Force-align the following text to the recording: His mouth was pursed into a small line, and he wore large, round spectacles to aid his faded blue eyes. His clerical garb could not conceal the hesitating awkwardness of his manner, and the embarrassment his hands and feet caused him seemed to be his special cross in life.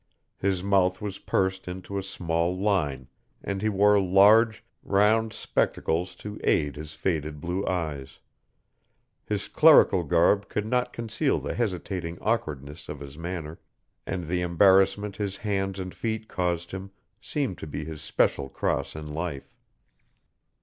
His 0.39 0.63
mouth 0.63 0.99
was 0.99 1.19
pursed 1.19 1.67
into 1.67 1.95
a 1.95 2.01
small 2.01 2.57
line, 2.57 3.07
and 3.43 3.61
he 3.61 3.69
wore 3.69 4.01
large, 4.01 4.65
round 4.81 5.31
spectacles 5.31 6.15
to 6.15 6.39
aid 6.43 6.75
his 6.75 6.93
faded 6.93 7.39
blue 7.39 7.63
eyes. 7.67 8.17
His 9.25 9.47
clerical 9.47 10.03
garb 10.03 10.49
could 10.49 10.65
not 10.65 10.91
conceal 10.91 11.37
the 11.37 11.53
hesitating 11.53 12.17
awkwardness 12.19 12.89
of 12.89 12.99
his 12.99 13.15
manner, 13.15 13.59
and 14.07 14.23
the 14.23 14.41
embarrassment 14.41 15.17
his 15.17 15.37
hands 15.37 15.77
and 15.77 15.93
feet 15.93 16.27
caused 16.27 16.71
him 16.71 16.89
seemed 17.21 17.59
to 17.59 17.67
be 17.67 17.85
his 17.85 18.01
special 18.01 18.49
cross 18.49 18.95
in 18.95 19.05
life. 19.13 19.53